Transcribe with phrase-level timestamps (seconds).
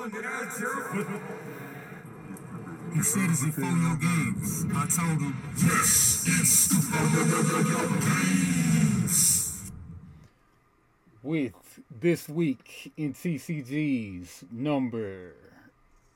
[0.00, 0.08] He
[3.02, 4.64] said, is it for your games?
[4.74, 6.76] I told him, yes, it's the
[9.04, 9.70] games.
[11.22, 15.34] With this week in TCG's number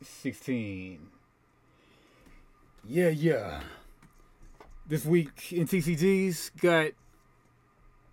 [0.03, 1.01] 16.
[2.89, 3.61] Yeah, yeah.
[4.87, 6.93] This week in TCG's got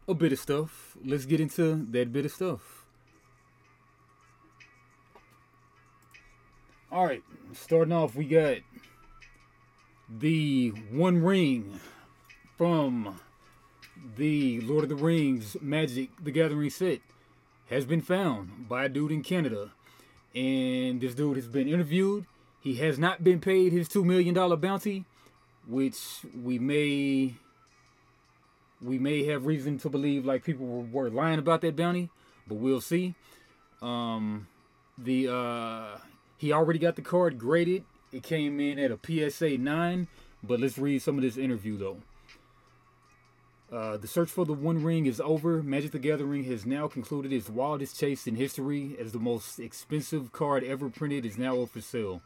[0.06, 0.98] a bit of stuff.
[1.06, 2.81] Let's get into that bit of stuff.
[6.92, 7.24] All right,
[7.54, 8.58] starting off, we got
[10.10, 11.80] the One Ring
[12.58, 13.18] from
[14.18, 17.00] the Lord of the Rings Magic the Gathering set
[17.70, 19.72] has been found by a dude in Canada.
[20.36, 22.26] And this dude has been interviewed.
[22.60, 25.06] He has not been paid his $2 million bounty,
[25.70, 25.96] which
[26.44, 27.36] we may
[28.82, 32.10] we may have reason to believe like people were, were lying about that bounty,
[32.50, 33.16] but we'll see.
[33.82, 34.48] Um
[34.98, 35.98] the uh
[36.42, 37.84] he already got the card graded.
[38.12, 40.08] It came in at a PSA 9,
[40.42, 41.98] but let's read some of this interview though.
[43.72, 45.62] Uh, the search for the One Ring is over.
[45.62, 50.32] Magic the Gathering has now concluded its wildest chase in history, as the most expensive
[50.32, 52.24] card ever printed is now up for sale.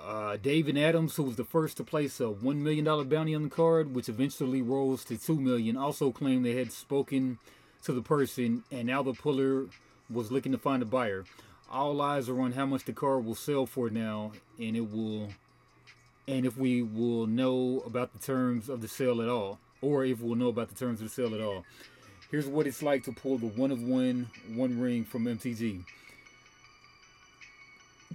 [0.00, 3.42] Uh, David Adams, who was the first to place a one million dollar bounty on
[3.42, 7.38] the card, which eventually rose to 2 million, also claimed they had spoken
[7.82, 9.66] to the person, and now the puller
[10.08, 11.24] was looking to find a buyer.
[11.70, 15.28] All eyes are on how much the card will sell for now, and it will,
[16.26, 20.20] and if we will know about the terms of the sale at all, or if
[20.20, 21.64] we'll know about the terms of the sale at all.
[22.30, 25.84] Here's what it's like to pull the one of one one ring from MTG.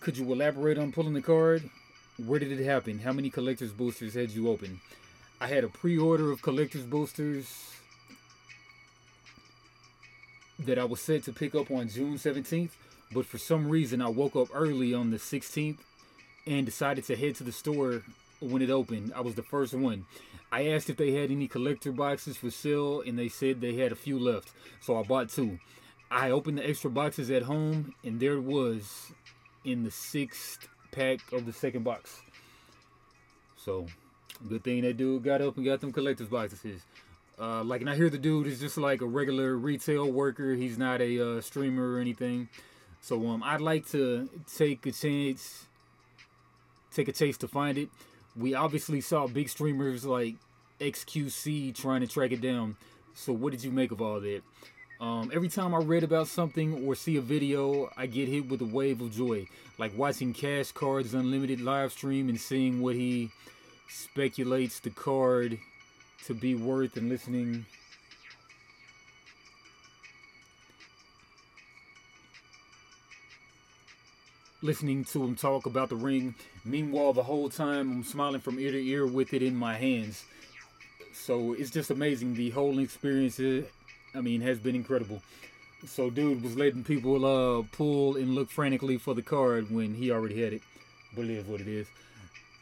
[0.02, 1.70] Could you elaborate on pulling the card?
[2.26, 3.00] Where did it happen?
[3.00, 4.82] How many collector's boosters had you open?
[5.40, 7.72] I had a pre-order of collector's boosters
[10.60, 12.70] that I was set to pick up on June 17th,
[13.12, 15.78] but for some reason I woke up early on the 16th
[16.48, 18.04] and decided to head to the store
[18.40, 19.14] when it opened.
[19.16, 20.06] I was the first one.
[20.52, 23.92] I asked if they had any collector boxes for sale and they said they had
[23.92, 25.60] a few left, so I bought two.
[26.12, 29.12] I opened the extra boxes at home and there it was
[29.64, 32.22] in the sixth pack of the second box.
[33.58, 33.88] So,
[34.48, 36.84] good thing that dude got up and got them collector's boxes.
[37.40, 40.54] Uh, like, and I hear the dude is just like a regular retail worker.
[40.54, 42.48] He's not a uh, streamer or anything.
[43.02, 45.66] So, um, I'd like to take a chance,
[46.94, 47.90] take a chance to find it.
[48.36, 50.36] We obviously saw big streamers like
[50.80, 52.78] XQC trying to track it down.
[53.14, 54.42] So, what did you make of all that?
[55.00, 58.62] Um, every time I read about something or see a video, I get hit with
[58.62, 59.48] a wave of joy.
[59.78, 63.30] Like watching Cash Cards Unlimited live stream and seeing what he
[63.90, 65.60] speculates the card
[66.26, 67.66] to be worth and listening.
[74.66, 76.34] Listening to him talk about the ring.
[76.64, 80.24] Meanwhile, the whole time I'm smiling from ear to ear with it in my hands.
[81.14, 82.34] So it's just amazing.
[82.34, 83.66] The whole experience is
[84.16, 85.22] I mean, has been incredible.
[85.86, 90.10] So, dude was letting people uh, pull and look frantically for the card when he
[90.10, 90.62] already had it.
[91.16, 91.88] But it is what it is.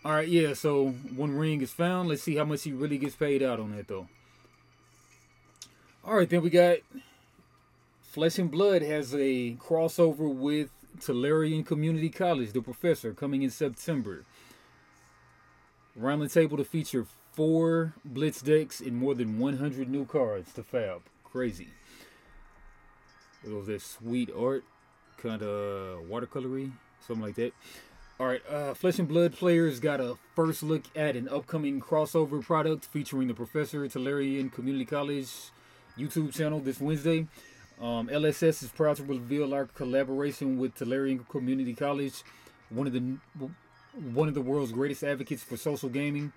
[0.03, 0.53] All right, yeah.
[0.53, 2.09] So one ring is found.
[2.09, 4.09] Let's see how much he really gets paid out on that, though.
[6.03, 6.79] All right, then we got
[8.01, 10.69] Flesh and Blood has a crossover with
[10.99, 14.25] Tolarian Community College, the professor, coming in September.
[15.99, 20.63] Around the table to feature four blitz decks and more than 100 new cards to
[20.63, 21.69] fab crazy.
[23.43, 24.63] It was that sweet art,
[25.17, 26.71] kind of watercolory,
[27.05, 27.53] something like that.
[28.19, 32.43] All right, uh, Flesh and Blood players got a first look at an upcoming crossover
[32.43, 35.27] product featuring the Professor Tolarian Community College
[35.97, 37.27] YouTube channel this Wednesday.
[37.81, 42.23] Um, LSS is proud to reveal our collaboration with Tolarian Community College,
[42.69, 43.17] one of the
[44.13, 46.31] one of the world's greatest advocates for social gaming.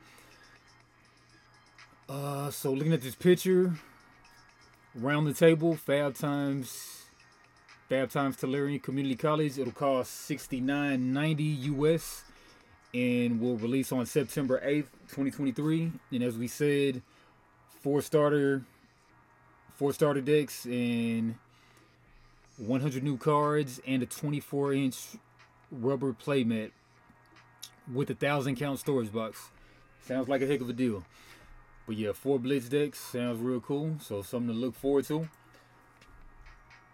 [2.08, 3.74] Uh, so looking at this picture,
[4.94, 7.04] round the table, Fab Times,
[7.88, 9.58] Fab Times Tolarian Community College.
[9.58, 12.24] It'll cost sixty nine ninety US,
[12.94, 15.92] and will release on September eighth, twenty twenty three.
[16.10, 17.02] And as we said,
[17.82, 18.64] four starter,
[19.76, 21.36] four starter decks, and
[22.56, 24.96] one hundred new cards, and a twenty four inch
[25.70, 26.70] rubber playmat
[27.92, 29.50] with a thousand count storage box.
[30.02, 31.04] Sounds like a heck of a deal.
[31.86, 33.96] But yeah, four Blitz decks sounds real cool.
[34.00, 35.28] So something to look forward to.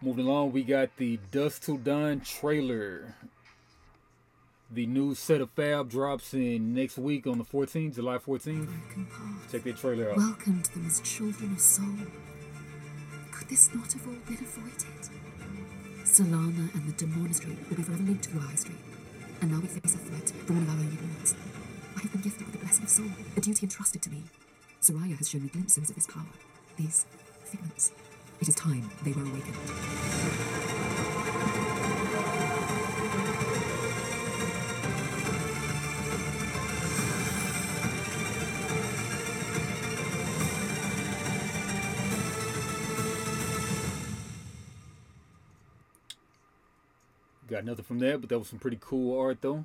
[0.02, 3.14] Moving along, we got the Dusk till Dawn trailer.
[4.70, 8.68] The new set of Fab drops in next week on the 14th, July 14th.
[9.50, 10.16] Check that trailer out.
[10.16, 11.86] Welcomed them as children of soul.
[13.42, 15.10] Could this not have all been avoided?
[16.04, 18.78] Solana and the Demonastery will be forever linked through High Street.
[19.40, 21.34] And now we face a threat from of our own units.
[21.96, 23.06] I have been gifted with the blessing of Sol,
[23.36, 24.22] a duty entrusted to me.
[24.80, 26.22] Soraya has shown me glimpses of this power.
[26.76, 27.04] These
[27.44, 27.90] figments.
[28.40, 30.51] It is time they were awakened.
[47.62, 49.64] Got nothing from there, but that was some pretty cool art though.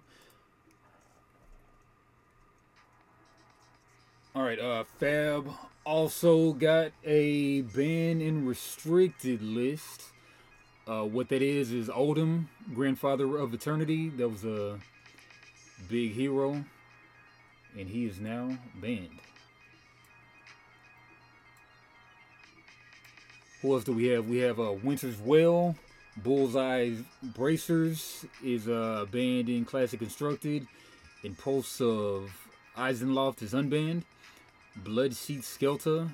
[4.36, 5.50] All right, uh, Fab
[5.84, 10.04] also got a ban and restricted list.
[10.86, 12.46] Uh, what that is is Oldhim,
[12.76, 14.10] grandfather of eternity.
[14.10, 14.78] That was a
[15.90, 16.64] big hero,
[17.76, 19.22] and he is now banned.
[23.64, 24.28] Who else do we have?
[24.28, 25.76] We have uh, Winter's Wail,
[26.24, 30.68] Bullseye Bracers is a banned in Classic Constructed.
[31.24, 32.32] Impulse of
[32.76, 34.02] Isenloft is unbanned.
[34.84, 36.10] Bloodsheath Skeleta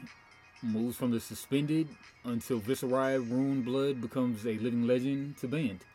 [0.62, 1.88] moves from the suspended
[2.26, 5.86] until Viserai Runeblood becomes a living legend to banned.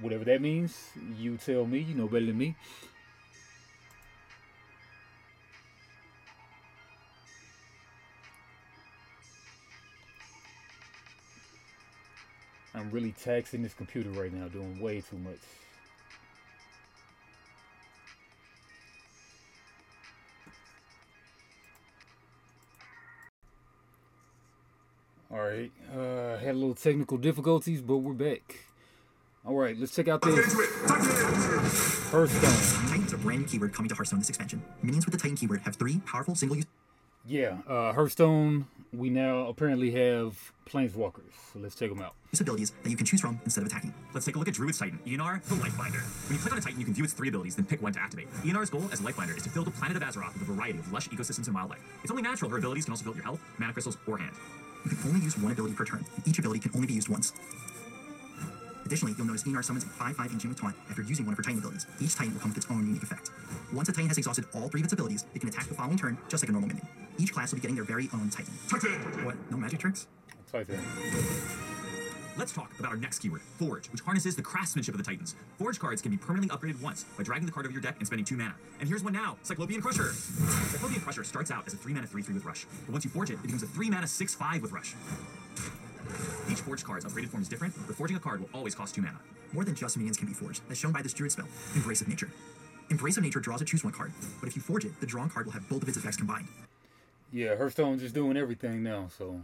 [0.00, 2.54] Whatever that means, you tell me, you know better than me.
[12.76, 15.38] I'm really taxing this computer right now, doing way too much.
[25.30, 28.66] All right, uh, had a little technical difficulties, but we're back.
[29.46, 30.54] All right, let's check out this
[32.10, 32.88] Hearthstone.
[32.90, 34.62] Titan is a brand new keyword coming to Hearthstone this expansion.
[34.82, 36.66] Minions with the Titan keyword have three powerful single use
[37.26, 38.66] Yeah, uh, Hearthstone.
[38.92, 42.14] We now apparently have planeswalkers, so let's take them out.
[42.40, 43.92] abilities that you can choose from instead of attacking.
[44.14, 46.02] Let's take a look at Druid's Titan, Eonar, the Lifebinder.
[46.28, 47.92] When you click on a Titan, you can view its three abilities, then pick one
[47.94, 48.30] to activate.
[48.44, 50.78] Eonar's goal as a Lifebinder is to fill the planet of Azeroth with a variety
[50.78, 51.80] of lush ecosystems and wildlife.
[52.02, 54.34] It's only natural her abilities can also build your health, mana crystals, or hand.
[54.84, 57.08] You can only use one ability per turn, and each ability can only be used
[57.08, 57.32] once.
[58.86, 61.42] Additionally, you'll notice Eonar summons a 5-5 Ancient with Taunt after using one of her
[61.42, 61.86] Titan abilities.
[62.00, 63.30] Each Titan will come with its own unique effect.
[63.72, 65.98] Once a Titan has exhausted all three of its abilities, it can attack the following
[65.98, 66.86] turn just like a normal minion.
[67.18, 68.54] Each class will be getting their very own Titan.
[68.70, 68.92] Titan!
[69.24, 69.34] What?
[69.50, 70.06] No magic tricks?
[70.38, 70.78] Looks like that.
[72.38, 75.34] Let's talk about our next keyword, Forge, which harnesses the craftsmanship of the Titans.
[75.58, 78.06] Forge cards can be permanently upgraded once by dragging the card over your deck and
[78.06, 78.54] spending two mana.
[78.78, 80.12] And here's one now, Cyclopean Crusher.
[80.12, 83.10] Cyclopean Crusher starts out as a 3 mana 3 3 with Rush, but once you
[83.10, 84.94] forge it, it becomes a 3 mana 6 5 with Rush.
[86.50, 89.02] Each forged card's upgraded form is different, but forging a card will always cost 2
[89.02, 89.18] mana.
[89.52, 92.08] More than just minions can be forged, as shown by this druid spell, Embrace of
[92.08, 92.30] Nature.
[92.90, 95.28] Embrace of Nature draws a choose one card, but if you forge it, the drawn
[95.28, 96.46] card will have both of its effects combined.
[97.32, 99.08] Yeah, Hearthstone's just doing everything now.
[99.16, 99.42] So,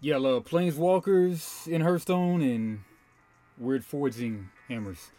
[0.00, 2.80] yeah, love planeswalkers in Hearthstone and
[3.58, 5.10] weird forging hammers.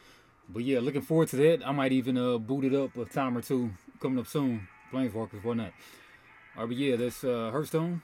[0.48, 1.66] But yeah, looking forward to that.
[1.66, 4.68] I might even uh, boot it up a time or two coming up soon.
[4.92, 5.74] Planeswalkers, why not?
[6.56, 8.02] All right, but yeah, that's uh, Hearthstone.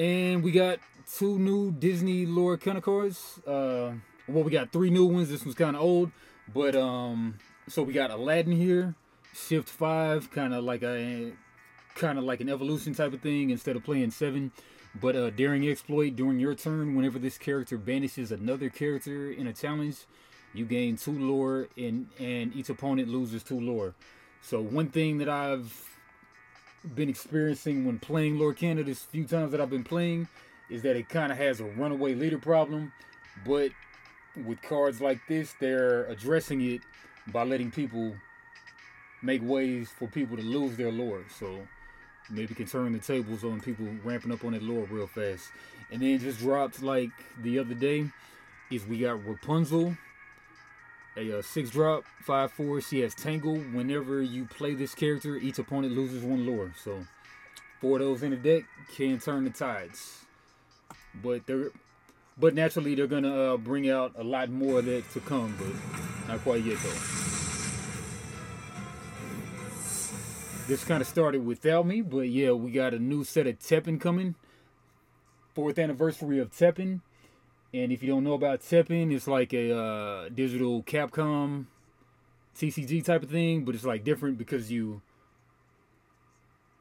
[0.00, 0.78] And we got
[1.14, 3.38] two new Disney lore cards.
[3.46, 3.92] Uh,
[4.26, 5.28] well, we got three new ones.
[5.28, 6.10] This one's kind of old,
[6.54, 7.36] but um,
[7.68, 8.94] so we got Aladdin here,
[9.34, 11.32] Shift Five, kind of like a
[11.96, 14.52] kind of like an evolution type of thing instead of playing seven.
[14.98, 19.52] But uh, daring exploit during your turn, whenever this character banishes another character in a
[19.52, 20.06] challenge,
[20.54, 23.94] you gain two lore, and and each opponent loses two lore.
[24.40, 25.98] So one thing that I've
[26.94, 30.28] been experiencing when playing Lorcana this few times that I've been playing
[30.68, 32.92] is that it kind of has a runaway leader problem,
[33.44, 33.70] but
[34.46, 36.82] with cards like this, they're addressing it
[37.32, 38.14] by letting people
[39.22, 41.24] make ways for people to lose their lore.
[41.38, 41.66] So
[42.30, 45.50] maybe can turn the tables on people ramping up on that lore real fast.
[45.90, 47.10] And then just dropped like
[47.42, 48.06] the other day
[48.70, 49.96] is we got Rapunzel,
[51.20, 52.80] a uh, six drop, five four.
[52.80, 53.58] She has Tangle.
[53.58, 56.72] Whenever you play this character, each opponent loses one lore.
[56.82, 57.04] So
[57.80, 58.64] four of those in the deck
[58.96, 60.24] can turn the tides.
[61.22, 61.70] But they're
[62.38, 66.28] but naturally they're gonna uh, bring out a lot more of that to come, but
[66.28, 67.20] not quite yet though.
[70.66, 74.00] This kind of started without me, but yeah, we got a new set of Teppen
[74.00, 74.36] coming.
[75.52, 77.00] Fourth anniversary of Teppen.
[77.72, 81.66] And if you don't know about Teppen, it's like a uh, digital Capcom
[82.56, 85.02] TCG type of thing, but it's like different because you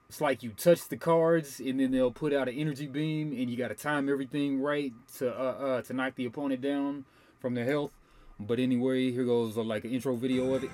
[0.09, 3.47] it's like you touch the cards and then they'll put out an energy beam and
[3.47, 7.05] you got to time everything right to uh, uh, to knock the opponent down
[7.39, 7.91] from their health.
[8.39, 10.71] But anyway, here goes uh, like an intro video of it.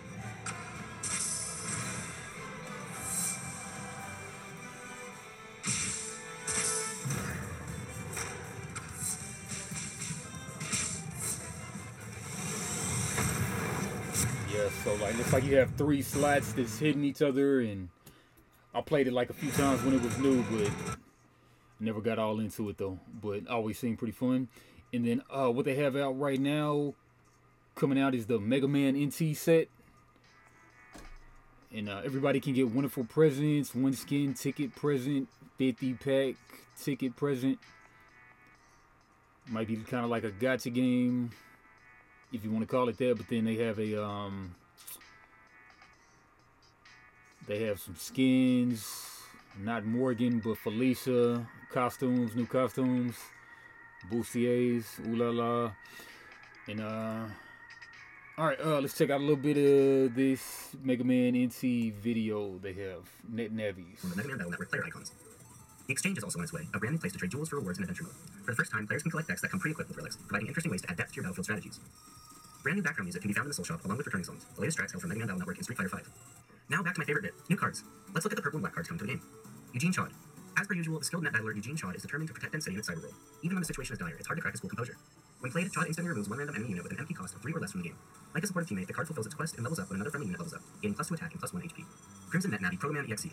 [14.85, 17.89] So like looks like you have three slots that's hitting each other, and
[18.71, 20.69] I played it like a few times when it was new, but
[21.79, 22.99] never got all into it though.
[23.19, 24.47] But always seemed pretty fun.
[24.93, 26.93] And then uh, what they have out right now,
[27.73, 29.69] coming out is the Mega Man NT set.
[31.73, 35.27] And uh, everybody can get wonderful presents, one skin ticket present,
[35.57, 36.35] 50 pack
[36.79, 37.57] ticket present.
[39.47, 41.31] Might be kind of like a gacha game,
[42.31, 43.17] if you want to call it that.
[43.17, 44.53] But then they have a um,
[47.47, 48.85] they have some skins,
[49.59, 53.15] not Morrigan, but Felicia costumes, new costumes,
[54.11, 55.71] bustiers, ooh la la,
[56.67, 57.25] and uh.
[58.37, 62.57] All right, uh, let's check out a little bit of this Mega Man NT video
[62.57, 63.07] they have.
[63.29, 64.01] Net Navis.
[64.01, 65.13] from the Mega Man Battle Network player icons.
[65.87, 67.57] The exchange is also on its way, a brand new place to trade jewels for
[67.57, 68.15] rewards in adventure mode.
[68.43, 70.71] For the first time, players can collect decks that come pre-equipped with relics, providing interesting
[70.71, 71.79] ways to add depth to your battlefield strategies.
[72.63, 74.45] Brand new background music can be found in the Soul Shop, along with returning songs.
[74.55, 76.01] The latest tracks hail from Mega Man Battle Network and Street Fighter V.
[76.67, 77.83] Now back to my favorite bit, new cards.
[78.13, 79.21] Let's look at the purple and black cards coming to the game.
[79.73, 80.09] Eugene Chaud.
[80.57, 82.79] As per usual, the skilled net battler Eugene Chaud is determined to protect DenCity in
[82.79, 83.13] its cyber role.
[83.43, 84.97] Even when the situation is dire, it's hard to crack his cool composure.
[85.41, 87.53] When played, Chaud instantly removes one random enemy unit with an MP cost of 3
[87.53, 87.97] or less from the game.
[88.33, 90.25] Like a supportive teammate, the card fulfills its quest and levels up when another friendly
[90.25, 91.85] unit levels up, gaining plus 2 attack and plus 1 HP.
[92.31, 93.29] Crimson Net Navi Proto Man EXE.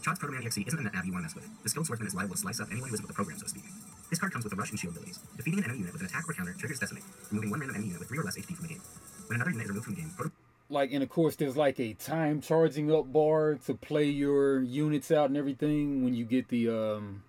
[0.00, 1.44] Chaud's Proto Man EXE isn't a net nav you want to mess with.
[1.62, 3.44] The skilled swordsman is liable to slice up anyone who isn't with the program, so
[3.44, 3.64] to speak.
[4.08, 5.20] This card comes with the rush and shield abilities.
[5.36, 7.92] Defeating an enemy unit with an attack or counter triggers Decimate, removing one random enemy
[7.92, 8.82] unit with 3 or less HP from the game.
[9.28, 10.32] When another unit is removed from the game, Proto
[10.70, 15.10] like and of course there's like a time charging up bar to play your units
[15.10, 17.22] out and everything when you get the um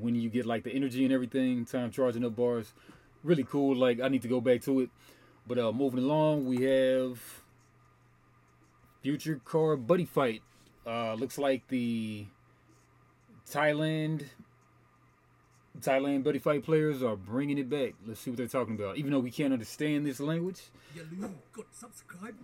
[0.00, 2.72] when you get like the energy and everything time charging up bars.
[3.22, 4.90] Really cool like i need to go back to it.
[5.46, 7.20] But uh moving along we have
[9.02, 10.42] future card buddy fight.
[10.86, 12.26] Uh looks like the
[13.48, 14.24] thailand
[15.82, 17.94] Thailand buddy fight players are bringing it back.
[18.06, 18.96] Let's see what they're talking about.
[18.96, 20.60] Even though we can't understand this language,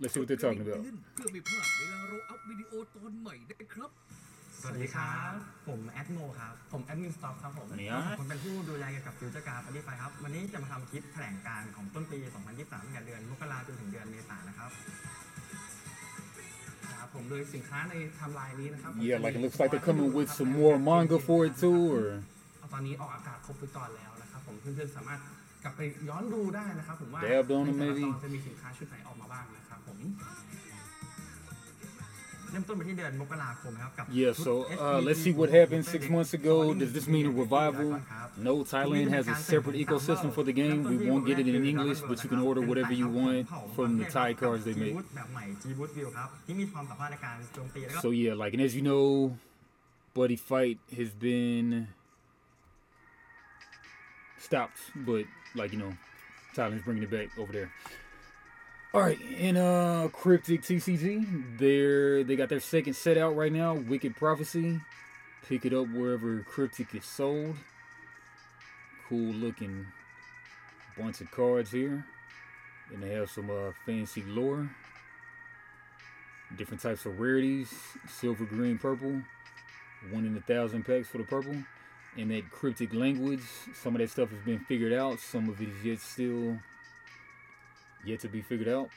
[0.01, 0.79] let's see what they're talking about.
[4.65, 5.33] สวัสดีครับ
[5.67, 7.67] ผมแอดโมครับ ผมแอดมินสต็อกครับผม
[8.19, 12.17] ผมเป็นผู้ดูแลเกี่ยวกับฟิวเจอร์การ์ดดีไฟครับ วันนี้จะมาทำคลิปแถลงการของต้นปี
[12.51, 14.71] 2023ตั้งแต่เดือนมกราจนถึงเดือนเมษายนนะครับ
[17.13, 22.05] ผมโดยสินค้าในทำลายนี้นะครับ Yeah like it looks like they're coming with some more manga for it too or
[22.72, 25.18] ตอนนี้ออกอากาศครบทุกตอนแล้วนะครับผมเพื่อนๆสามารถ
[25.64, 29.98] กลับไปย้อนดูได้นะครับผมว่า Dabbed on ใน them แต่ละ maybe ตอนจะมีสินค้าชุดไหนออกมาบ้างนะครับผม
[32.50, 34.32] เริ่มต้นไปที่เดือนมกราคมครับกับ yeah.
[34.34, 36.56] ชุด So uh, SPG let's see what happened six months ago.
[36.82, 37.88] Does this mean a revival?
[38.48, 40.78] No, Thailand has a separate ecosystem for the game.
[40.92, 43.42] We won't get it in English, but you can order whatever you want
[43.76, 44.94] from the Thai cards they make.
[45.16, 49.06] แบบใหม่ G-Boot View ครับที่มีความสามารถในการโจมตีแล้วก็ So yeah, like and as you know,
[50.18, 51.66] Buddy Fight has been
[54.43, 55.93] stopped, but like you know,
[56.55, 57.71] Thailand's bringing it back over there.
[58.93, 63.73] All right, in uh, Cryptic TCG, they're they got their second set out right now.
[63.73, 64.79] Wicked Prophecy,
[65.47, 67.55] pick it up wherever Cryptic is sold.
[69.09, 69.87] Cool looking
[70.97, 72.05] bunch of cards here,
[72.93, 74.69] and they have some uh, fancy lore
[76.57, 77.73] different types of rarities
[78.07, 79.21] silver green purple
[80.11, 81.55] one in a thousand packs for the purple
[82.17, 83.43] and that cryptic language.
[83.73, 85.19] Some of that stuff has been figured out.
[85.19, 86.57] Some of it is yet still
[88.05, 88.89] yet to be figured out.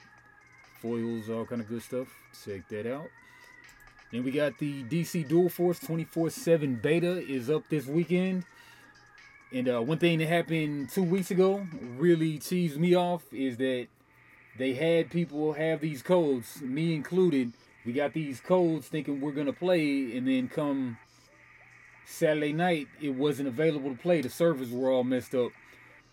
[0.81, 2.09] Foils all kind of good stuff.
[2.45, 3.09] Check that out.
[4.13, 8.45] Then we got the dc dual force 24-7 beta is up this weekend.
[9.53, 13.89] And uh, one thing that happened two weeks ago really cheesed me off is that
[14.59, 17.53] they had people have these codes, me included.
[17.85, 20.99] We got these codes thinking we're gonna play, and then come
[22.07, 24.21] Saturday night, it wasn't available to play.
[24.21, 25.51] The servers were all messed up,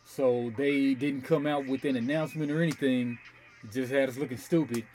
[0.03, 3.19] so they didn't come out with an announcement or anything.
[3.63, 4.85] It just had us looking stupid.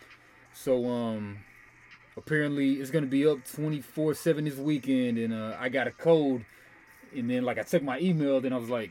[0.52, 1.38] So um,
[2.17, 6.45] apparently it's gonna be up 24/7 this weekend, and uh, I got a code,
[7.17, 8.90] and then like I took my email, then I was like,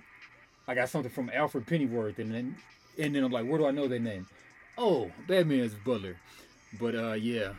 [0.65, 2.55] I got something from Alfred Pennyworth, and then
[2.97, 4.27] and then I'm like, where do I know their name?
[4.77, 6.15] Oh, Batman's Butler.
[6.79, 7.53] But uh, yeah,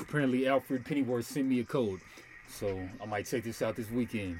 [0.00, 2.00] apparently Alfred Pennyworth sent me a code,
[2.50, 4.38] so I might check this out this weekend.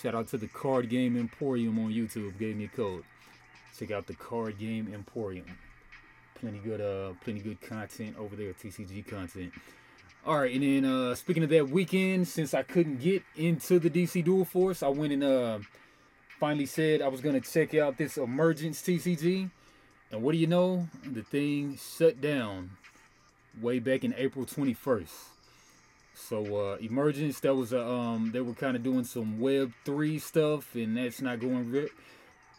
[0.00, 3.02] Shout out to the Card Game Emporium on YouTube, gave me a code.
[3.78, 5.46] Check out the Card Game Emporium.
[6.34, 9.52] Plenty good, uh, plenty good content over there, TCG content.
[10.24, 13.90] All right, and then uh, speaking of that weekend, since I couldn't get into the
[13.90, 15.58] DC Dual Force, I went and uh,
[16.38, 19.50] finally said I was gonna check out this Emergents TCG.
[20.12, 20.88] And what do you know?
[21.04, 22.70] The thing shut down
[23.60, 25.08] way back in April 21st.
[26.14, 30.18] So uh Emergents, that was a um they were kind of doing some Web 3
[30.18, 31.88] stuff and that's not going re-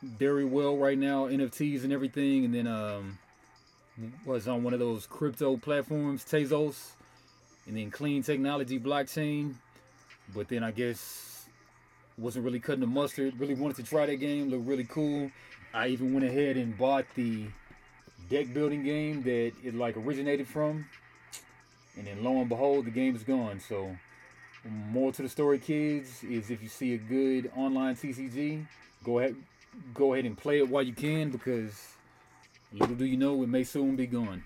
[0.03, 2.45] very well right now, NFTs and everything.
[2.45, 3.17] And then um
[4.25, 6.91] was on one of those crypto platforms, Tezos,
[7.67, 9.55] and then Clean Technology Blockchain.
[10.33, 11.45] But then I guess
[12.17, 13.39] wasn't really cutting the mustard.
[13.39, 15.31] Really wanted to try that game, looked really cool.
[15.73, 17.47] I even went ahead and bought the
[18.29, 20.85] deck building game that it like originated from.
[21.97, 23.59] And then lo and behold, the game is gone.
[23.59, 23.95] So
[24.69, 28.65] more to the story, kids, is if you see a good online TCG,
[29.03, 29.35] go ahead
[29.93, 31.93] go ahead and play it while you can because
[32.73, 34.43] little do you know it may soon be gone.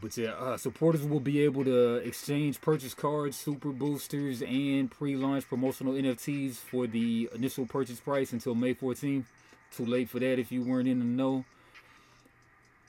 [0.00, 5.48] But yeah, uh, supporters will be able to exchange purchase cards, super boosters, and pre-launch
[5.48, 9.26] promotional NFTs for the initial purchase price until May 14th.
[9.70, 11.44] Too late for that if you weren't in the know.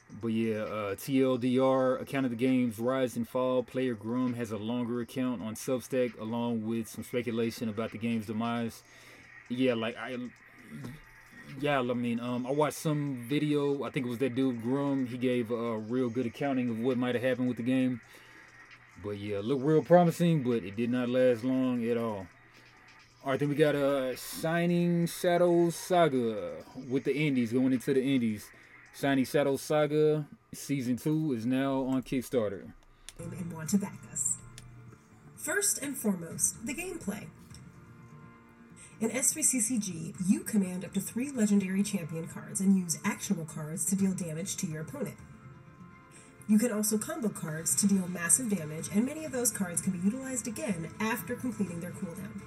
[0.09, 3.61] But yeah, uh, TLDR, account of the game's rise and fall.
[3.61, 8.25] Player Grum has a longer account on Substack, along with some speculation about the game's
[8.25, 8.83] demise.
[9.49, 10.17] Yeah, like I,
[11.59, 13.83] yeah, I mean, um, I watched some video.
[13.83, 15.07] I think it was that dude Grum.
[15.07, 18.01] He gave a real good accounting of what might have happened with the game.
[19.03, 22.27] But yeah, looked real promising, but it did not last long at all.
[23.23, 26.53] All right, then we got a uh, Shining Shadows Saga
[26.89, 28.49] with the Indies going into the Indies.
[28.99, 30.25] Shining Shadows Saga
[30.55, 32.71] season two is now on Kickstarter.
[33.19, 34.37] And want to back us.
[35.35, 37.27] First and foremost, the gameplay.
[38.99, 43.95] In S3CCG, you command up to three legendary champion cards and use actionable cards to
[43.95, 45.17] deal damage to your opponent.
[46.49, 49.91] You can also combo cards to deal massive damage, and many of those cards can
[49.91, 52.41] be utilized again after completing their cooldown.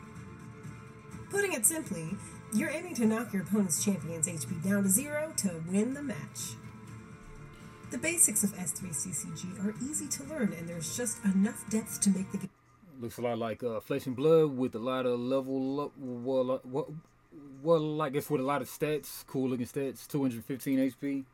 [1.31, 2.17] Putting it simply,
[2.53, 6.55] you're aiming to knock your opponent's champion's HP down to zero to win the match.
[7.91, 12.31] The basics of S3CCG are easy to learn, and there's just enough depth to make
[12.33, 12.51] the game.
[13.01, 16.61] Looks a lot like uh, Flesh and Blood with a lot of level, up, well,
[16.65, 16.95] well,
[17.63, 21.25] well, I guess with a lot of stats, cool looking stats, 215 HP.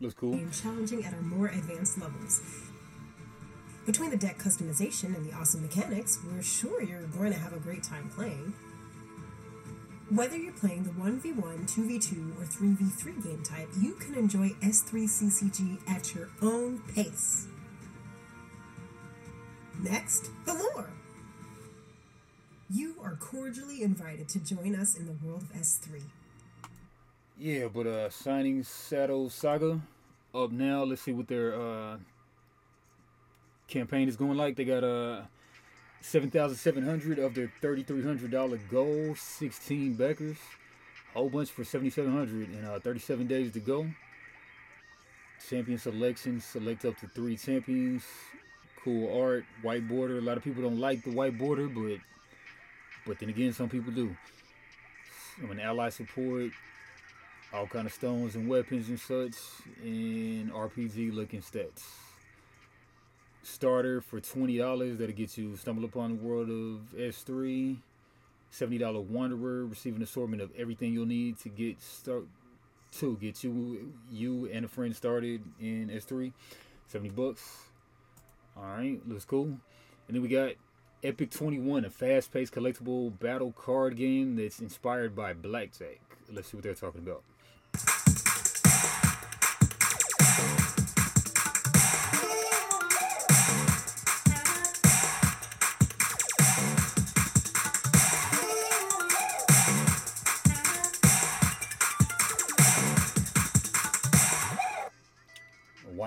[0.00, 0.32] Looks cool.
[0.32, 2.40] And challenging at our more advanced levels.
[3.86, 7.58] Between the deck customization and the awesome mechanics, we're sure you're going to have a
[7.58, 8.52] great time playing.
[10.10, 16.14] Whether you're playing the 1v1, 2v2, or 3v3 game type, you can enjoy S3CCG at
[16.14, 17.46] your own pace.
[19.78, 20.88] Next, the lore.
[22.70, 26.00] You are cordially invited to join us in the world of S3.
[27.38, 29.80] Yeah, but uh Shining Shadow Saga
[30.34, 30.84] up now.
[30.84, 31.98] Let's see what their uh
[33.68, 34.56] campaign is going like.
[34.56, 35.22] They got uh
[36.00, 40.36] seven thousand seven hundred of their thirty three hundred dollar goal, sixteen backers,
[41.14, 43.86] whole bunch for seventy seven hundred and uh thirty seven days to go.
[45.48, 48.04] Champion selection, select up to three champions.
[48.84, 50.18] Cool art, white border.
[50.18, 51.98] A lot of people don't like the white border, but
[53.06, 54.14] but then again, some people do.
[55.42, 56.50] i Some ally support,
[57.52, 59.34] all kind of stones and weapons and such,
[59.82, 62.07] and RPG looking stats.
[63.48, 67.76] Starter for twenty dollars that'll get you stumble upon the world of S3.
[68.50, 72.26] Seventy dollar Wanderer, receive an assortment of everything you'll need to get start
[72.98, 76.32] to get you you and a friend started in S3.
[76.86, 77.68] Seventy bucks.
[78.56, 79.44] All right, looks cool.
[79.44, 80.52] And then we got
[81.02, 86.00] Epic 21, a fast-paced collectible battle card game that's inspired by blackjack.
[86.32, 88.07] Let's see what they're talking about.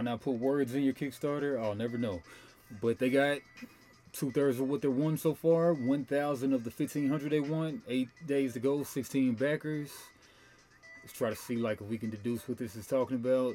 [0.01, 1.61] Why not put words in your Kickstarter?
[1.61, 2.23] I'll never know.
[2.81, 3.37] But they got
[4.11, 5.75] two thirds of what they won so far.
[5.75, 7.83] One thousand of the fifteen hundred they won.
[7.87, 8.81] Eight days to go.
[8.81, 9.91] Sixteen backers.
[11.03, 13.53] Let's try to see like if we can deduce what this is talking about.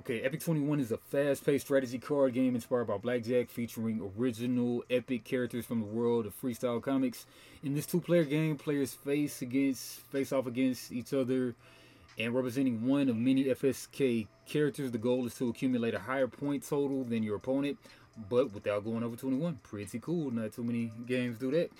[0.00, 5.24] Okay, Epic 21 is a fast-paced strategy card game inspired by Blackjack, featuring original epic
[5.24, 7.26] characters from the world of freestyle comics.
[7.62, 11.54] In this two-player game, players face against face off against each other
[12.20, 14.90] and representing one of many FSK characters.
[14.90, 17.78] The goal is to accumulate a higher point total than your opponent,
[18.28, 19.60] but without going over 21.
[19.62, 20.30] Pretty cool.
[20.30, 21.70] Not too many games do that.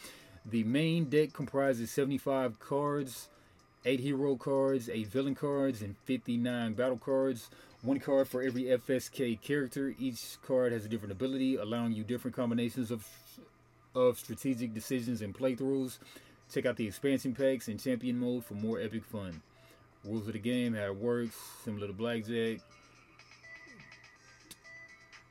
[0.46, 3.28] The main deck comprises 75 cards,
[3.84, 7.50] 8 hero cards, 8 villain cards, and 59 battle cards.
[7.82, 9.94] One card for every FSK character.
[9.98, 13.06] Each card has a different ability, allowing you different combinations of
[13.94, 15.98] of strategic decisions and playthroughs.
[16.52, 19.42] Check out the expansion packs and champion mode for more epic fun.
[20.04, 22.60] Rules of the game, how it works, similar to Blackjack.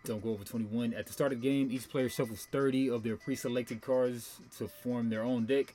[0.05, 0.93] Don't go over 21.
[0.93, 4.67] At the start of the game, each player shuffles 30 of their pre-selected cards to
[4.67, 5.73] form their own deck.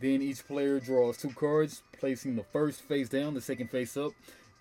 [0.00, 4.12] Then each player draws two cards, placing the first face down, the second face up.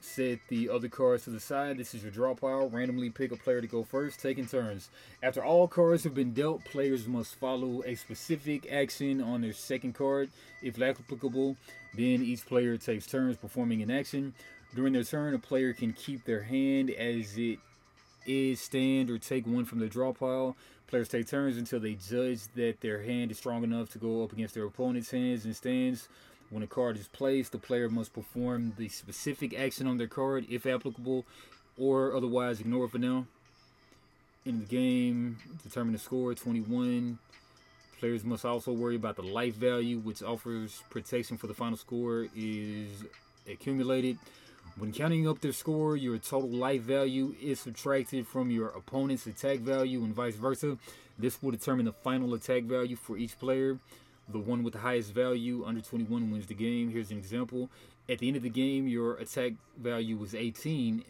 [0.03, 1.77] Set the other cards to the side.
[1.77, 2.69] This is your draw pile.
[2.69, 4.89] Randomly pick a player to go first, taking turns.
[5.21, 9.93] After all cards have been dealt, players must follow a specific action on their second
[9.93, 10.29] card.
[10.61, 11.57] If applicable,
[11.95, 14.33] then each player takes turns performing an action.
[14.73, 17.59] During their turn, a player can keep their hand as it
[18.25, 20.55] is, stand, or take one from the draw pile.
[20.87, 24.33] Players take turns until they judge that their hand is strong enough to go up
[24.33, 26.09] against their opponent's hands and stands.
[26.51, 30.45] When a card is placed, the player must perform the specific action on their card,
[30.49, 31.25] if applicable,
[31.77, 33.25] or otherwise ignore for now.
[34.45, 37.17] In the game, determine the score 21.
[37.99, 42.27] Players must also worry about the life value, which offers protection for the final score
[42.35, 43.05] is
[43.49, 44.17] accumulated.
[44.77, 49.59] When counting up their score, your total life value is subtracted from your opponent's attack
[49.59, 50.77] value and vice versa.
[51.17, 53.77] This will determine the final attack value for each player.
[54.31, 56.89] The one with the highest value under 21 wins the game.
[56.89, 57.69] Here's an example.
[58.09, 61.03] At the end of the game, your attack value was 18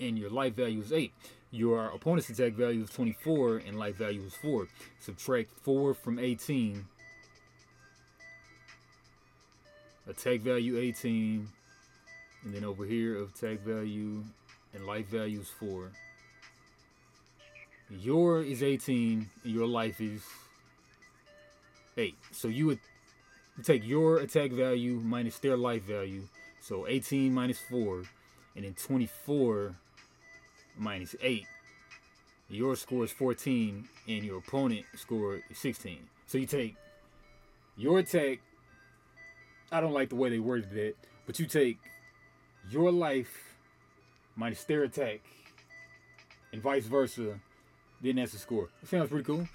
[0.00, 1.12] and your life value is 8.
[1.50, 4.68] Your opponent's attack value is 24 and life value is 4.
[5.00, 6.84] Subtract 4 from 18.
[10.08, 11.48] Attack value 18
[12.44, 14.22] and then over here attack value
[14.74, 15.90] and life value is 4.
[17.90, 20.22] Your is 18 and your life is
[21.96, 22.14] 8.
[22.32, 22.78] So you would
[23.62, 26.22] take your attack value minus their life value.
[26.60, 28.02] So 18 minus 4
[28.56, 29.74] and then 24
[30.76, 31.46] minus 8.
[32.48, 35.98] Your score is 14 and your opponent score is 16.
[36.26, 36.76] So you take
[37.76, 38.40] your attack.
[39.72, 41.78] I don't like the way they worded it, but you take
[42.70, 43.54] your life
[44.36, 45.20] minus their attack
[46.52, 47.40] and vice versa,
[48.02, 48.68] then that's the score.
[48.82, 49.48] It sounds pretty cool.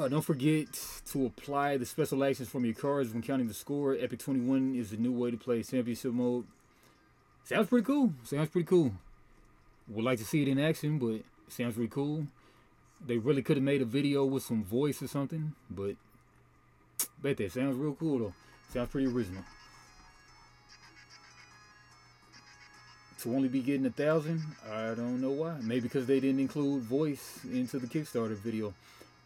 [0.00, 0.66] Uh, don't forget
[1.04, 3.94] to apply the special actions from your cards when counting the score.
[4.00, 6.46] Epic 21 is the new way to play championship mode.
[7.44, 8.14] Sounds pretty cool.
[8.24, 8.92] Sounds pretty cool.
[9.88, 12.26] Would like to see it in action, but sounds pretty cool.
[13.06, 15.96] They really could have made a video with some voice or something, but
[17.22, 18.34] bet that sounds real cool though.
[18.72, 19.44] Sounds pretty original.
[23.18, 25.58] to only be getting a thousand, I don't know why.
[25.60, 28.72] Maybe because they didn't include voice into the Kickstarter video.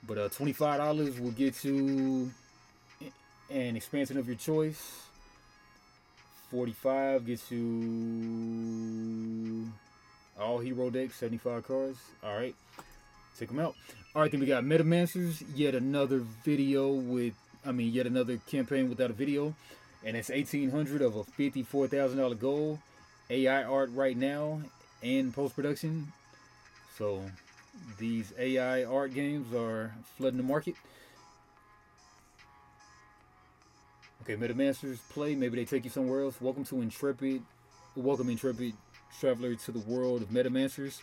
[0.06, 2.30] But uh, twenty-five dollars will get you
[3.50, 5.00] an expansion of your choice.
[6.50, 9.70] Forty-five gets you
[10.38, 11.98] all hero decks, seventy-five cards.
[12.22, 12.54] All right,
[13.38, 13.74] take them out.
[14.14, 15.42] All right, then we got Metamancers.
[15.54, 19.54] Yet another video with, I mean, yet another campaign without a video,
[20.04, 22.78] and it's eighteen hundred of a fifty-four thousand dollar goal.
[23.30, 24.60] AI art right now
[25.02, 26.12] and post production.
[26.98, 27.22] So
[27.98, 30.74] these AI art games are flooding the market.
[34.22, 35.34] Okay, Metamancers play.
[35.34, 36.40] Maybe they take you somewhere else.
[36.40, 37.42] Welcome to Intrepid.
[37.94, 38.74] Welcome, Intrepid
[39.20, 41.00] traveler, to the world of Metamancers.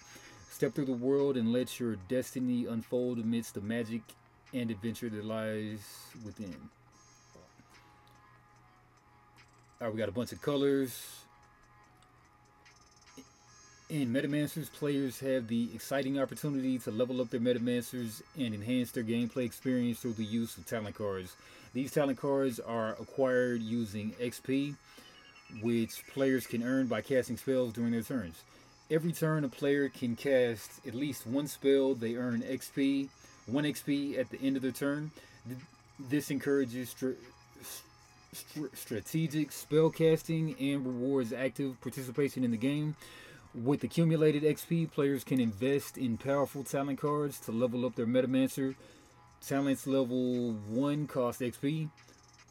[0.50, 4.02] Step through the world and let your destiny unfold amidst the magic
[4.54, 5.80] and adventure that lies
[6.26, 6.56] within.
[9.80, 11.24] All right, we got a bunch of colors.
[13.92, 19.04] In Metamancers, players have the exciting opportunity to level up their Metamancers and enhance their
[19.04, 21.36] gameplay experience through the use of talent cards.
[21.74, 24.76] These talent cards are acquired using XP,
[25.62, 28.44] which players can earn by casting spells during their turns.
[28.90, 31.94] Every turn, a player can cast at least one spell.
[31.94, 33.10] They earn XP,
[33.48, 35.12] 1 XP at the end of their turn.
[36.00, 37.20] This encourages str-
[38.32, 42.96] str- strategic spell casting and rewards active participation in the game.
[43.54, 48.76] With accumulated XP, players can invest in powerful talent cards to level up their Metamancer.
[49.46, 51.90] Talents level 1 cost XP,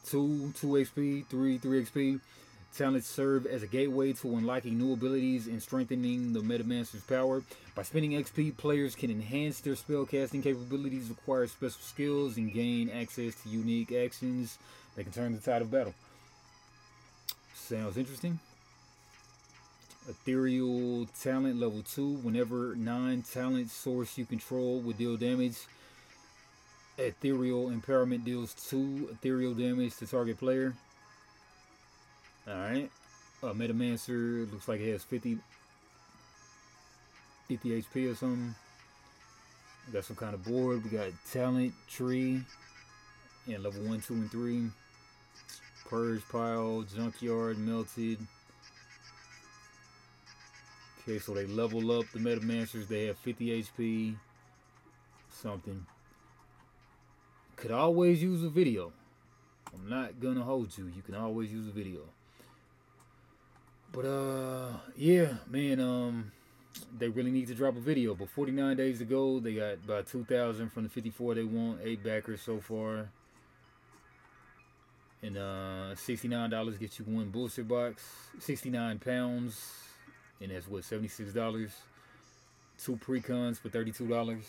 [0.05, 2.19] 2, 2 XP, 3, 3 XP.
[2.77, 7.41] Talents serve as a gateway to unlocking new abilities and strengthening the Metamancer's power.
[7.73, 13.33] By spending XP, players can enhance their spellcasting capabilities, acquire special skills, and gain access
[13.41, 14.59] to unique actions
[14.95, 15.95] that can turn the tide of battle.
[17.55, 18.39] Sounds interesting.
[20.09, 22.17] Ethereal talent level 2.
[22.23, 25.57] Whenever nine talent source you control will deal damage,
[26.97, 30.73] Ethereal Empowerment deals 2 ethereal damage to target player.
[32.47, 32.89] Alright.
[33.43, 35.37] Uh, Metamancer looks like it has 50,
[37.47, 38.55] 50 HP or something.
[39.87, 40.83] We got some kind of board.
[40.83, 42.41] We got talent tree
[43.47, 44.69] and level 1, 2, and 3.
[45.89, 48.19] Purge pile, junkyard, melted.
[51.01, 52.87] Okay, so they level up the Metamancers.
[52.87, 54.15] They have 50 HP.
[55.29, 55.85] Something.
[57.55, 58.91] Could always use a video.
[59.73, 60.91] I'm not gonna hold you.
[60.95, 62.01] You can always use a video.
[63.91, 65.79] But uh, yeah, man.
[65.79, 66.31] Um,
[66.97, 68.13] they really need to drop a video.
[68.13, 71.79] But 49 days ago, they got about 2,000 from the 54 they want.
[71.83, 73.09] Eight backers so far.
[75.23, 78.03] And uh, $69 gets you one booster box.
[78.39, 79.90] 69 pounds.
[80.41, 81.71] And that's what, $76.
[82.83, 84.43] Two precons for $32.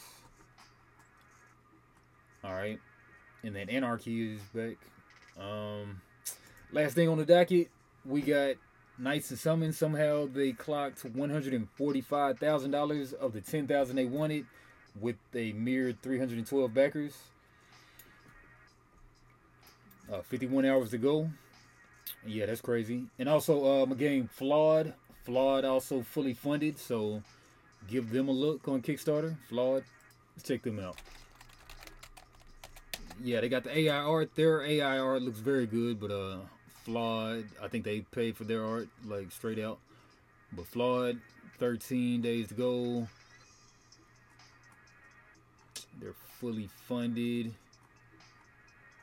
[2.44, 2.81] Alright.
[3.42, 4.78] And then Anarchy is back.
[5.38, 6.00] Um,
[6.72, 7.70] last thing on the docket,
[8.05, 8.57] we got
[8.98, 9.78] Knights and Summons.
[9.78, 14.46] Somehow they clocked $145,000 of the 10000 they wanted
[15.00, 17.16] with a mere 312 backers.
[20.12, 21.31] Uh, 51 hours to go.
[22.26, 23.05] Yeah, that's crazy.
[23.18, 24.94] And also, uh, my game Flawed.
[25.25, 27.23] Flawed also fully funded, so
[27.89, 29.37] give them a look on Kickstarter.
[29.49, 29.85] Flawed.
[30.37, 30.97] Let's check them out.
[33.23, 34.35] Yeah, they got the AI art.
[34.35, 36.39] Their AI art looks very good, but uh,
[36.85, 37.45] Flawed.
[37.63, 39.79] I think they paid for their art like straight out.
[40.53, 41.21] But Flawed,
[41.59, 43.09] 13 days to go.
[46.01, 47.55] They're fully funded.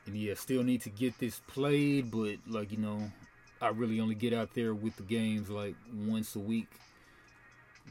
[0.06, 3.10] And yeah, still need to get this played, but like you know,
[3.60, 5.74] I really only get out there with the games like
[6.06, 6.68] once a week.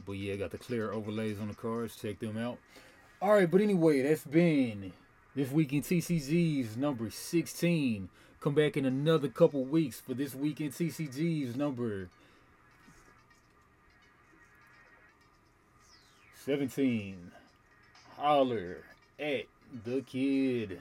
[0.04, 1.96] But yeah, got the clear overlays on the cards.
[1.96, 2.58] Check them out.
[3.22, 4.92] All right, but anyway, that's been
[5.36, 8.08] this week in TCG's number 16.
[8.40, 12.08] Come back in another couple weeks for this week in TCG's number
[16.46, 17.30] 17.
[18.16, 18.78] Holler
[19.18, 19.44] at
[19.84, 20.80] the kid.